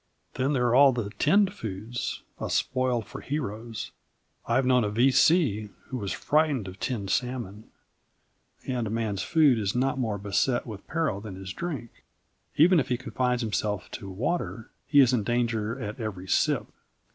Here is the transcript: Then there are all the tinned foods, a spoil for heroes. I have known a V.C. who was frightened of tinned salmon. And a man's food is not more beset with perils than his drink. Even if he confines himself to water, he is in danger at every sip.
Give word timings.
Then 0.33 0.53
there 0.53 0.65
are 0.65 0.73
all 0.73 0.93
the 0.93 1.11
tinned 1.19 1.53
foods, 1.53 2.23
a 2.39 2.49
spoil 2.49 3.03
for 3.03 3.21
heroes. 3.21 3.91
I 4.47 4.55
have 4.55 4.65
known 4.65 4.83
a 4.83 4.89
V.C. 4.89 5.69
who 5.89 5.97
was 5.97 6.11
frightened 6.11 6.67
of 6.67 6.79
tinned 6.79 7.11
salmon. 7.11 7.65
And 8.65 8.87
a 8.87 8.89
man's 8.89 9.21
food 9.21 9.59
is 9.59 9.75
not 9.75 9.99
more 9.99 10.17
beset 10.17 10.65
with 10.65 10.87
perils 10.87 11.21
than 11.21 11.35
his 11.35 11.53
drink. 11.53 12.03
Even 12.55 12.79
if 12.79 12.89
he 12.89 12.97
confines 12.97 13.41
himself 13.41 13.91
to 13.91 14.09
water, 14.09 14.71
he 14.87 15.01
is 15.01 15.13
in 15.13 15.21
danger 15.23 15.79
at 15.79 15.99
every 15.99 16.27
sip. 16.27 16.65